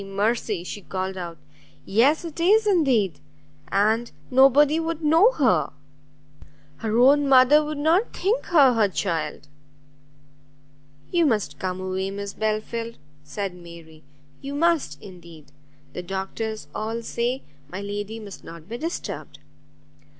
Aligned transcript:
mercy!" 0.03 0.63
she 0.63 0.81
called 0.81 1.15
out, 1.15 1.37
"yes, 1.85 2.25
it 2.25 2.39
is 2.39 2.65
indeed! 2.65 3.19
and 3.71 4.11
nobody 4.31 4.79
would 4.79 5.03
know 5.03 5.31
her! 5.33 5.71
her 6.77 6.97
own 6.97 7.29
mother 7.29 7.63
would 7.63 7.77
not 7.77 8.11
think 8.11 8.45
her 8.47 8.73
her 8.73 8.87
child!" 8.87 9.47
"You 11.11 11.27
must 11.27 11.59
come 11.59 11.79
away, 11.79 12.09
Miss 12.09 12.33
Belfield," 12.33 12.97
said 13.23 13.53
Mary, 13.53 14.01
"you 14.41 14.55
must 14.55 14.99
indeed, 15.03 15.51
the 15.93 16.01
doctors 16.01 16.67
all 16.73 17.03
say 17.03 17.43
my 17.69 17.81
lady 17.81 18.19
must 18.19 18.43
not 18.43 18.67
be 18.67 18.79
disturbed." 18.79 19.37